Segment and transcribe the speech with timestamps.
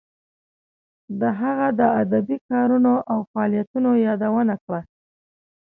[1.19, 4.81] د هغه د ادبی کارونو او فعالیتونو یادونه کړه.